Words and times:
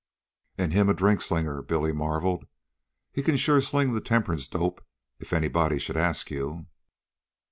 "An' 0.57 0.71
him 0.71 0.89
a 0.89 0.95
drink 0.95 1.21
slinger!" 1.21 1.61
Billy 1.61 1.93
marveled. 1.93 2.47
"He 3.11 3.21
can 3.21 3.37
sure 3.37 3.61
sling 3.61 3.93
the 3.93 4.01
temperance 4.01 4.47
dope 4.47 4.83
if 5.19 5.31
anybody 5.31 5.77
should 5.77 5.95
ask 5.95 6.31
you." 6.31 6.65